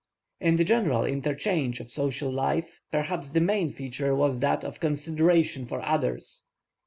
[0.39, 5.67] In the general interchange of social life perhaps the main feature was that of consideration
[5.67, 6.47] for others.